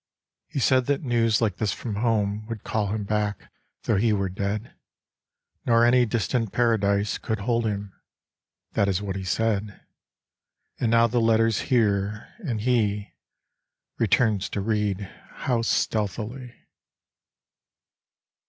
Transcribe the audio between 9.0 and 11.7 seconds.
he said, And now the letter's